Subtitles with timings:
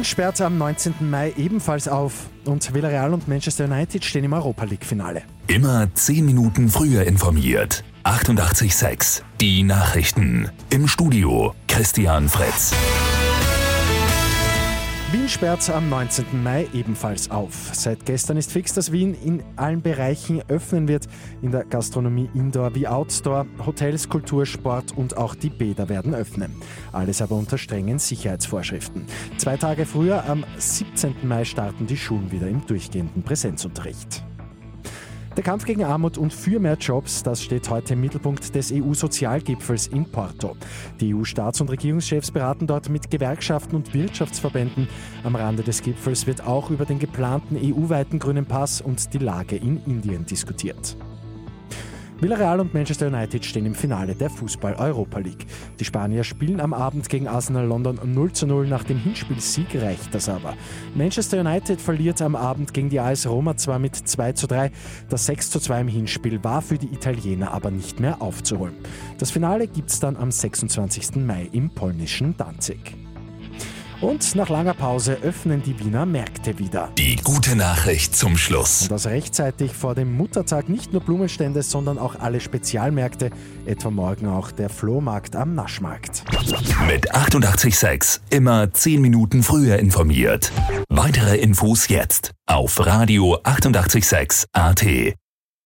[0.00, 0.94] Wien sperrt am 19.
[1.10, 5.24] Mai ebenfalls auf und Villarreal und Manchester United stehen im Europa League-Finale.
[5.46, 7.84] Immer 10 Minuten früher informiert.
[8.04, 10.48] 88.6 Die Nachrichten.
[10.70, 12.72] Im Studio Christian Fritz.
[15.12, 16.40] Wien sperrt am 19.
[16.40, 17.70] Mai ebenfalls auf.
[17.72, 21.08] Seit gestern ist fix, dass Wien in allen Bereichen öffnen wird.
[21.42, 26.54] In der Gastronomie Indoor wie Outdoor, Hotels, Kultur, Sport und auch die Bäder werden öffnen.
[26.92, 29.04] Alles aber unter strengen Sicherheitsvorschriften.
[29.36, 31.16] Zwei Tage früher, am 17.
[31.24, 34.22] Mai, starten die Schulen wieder im durchgehenden Präsenzunterricht.
[35.36, 39.86] Der Kampf gegen Armut und für mehr Jobs, das steht heute im Mittelpunkt des EU-Sozialgipfels
[39.86, 40.56] in Porto.
[41.00, 44.88] Die EU-Staats- und Regierungschefs beraten dort mit Gewerkschaften und Wirtschaftsverbänden.
[45.22, 49.54] Am Rande des Gipfels wird auch über den geplanten EU-weiten grünen Pass und die Lage
[49.54, 50.96] in Indien diskutiert.
[52.20, 55.46] Villarreal und Manchester United stehen im Finale der Fußball-Europa League.
[55.78, 58.66] Die Spanier spielen am Abend gegen Arsenal London 0 zu 0.
[58.66, 60.52] Nach dem Hinspielsieg reicht das aber.
[60.94, 64.70] Manchester United verliert am Abend gegen die AS Roma zwar mit 2 zu 3.
[65.08, 68.74] Das 6 zu 2 im Hinspiel war für die Italiener aber nicht mehr aufzuholen.
[69.16, 71.16] Das Finale gibt es dann am 26.
[71.16, 72.99] Mai im polnischen Danzig.
[74.00, 76.88] Und nach langer Pause öffnen die Wiener Märkte wieder.
[76.96, 78.82] Die gute Nachricht zum Schluss.
[78.82, 83.30] Und das rechtzeitig vor dem Muttertag nicht nur Blumenstände, sondern auch alle Spezialmärkte,
[83.66, 86.24] etwa morgen auch der Flohmarkt am Naschmarkt.
[86.86, 90.50] Mit 886 immer 10 Minuten früher informiert.
[90.88, 95.19] Weitere Infos jetzt auf Radio 886 AT.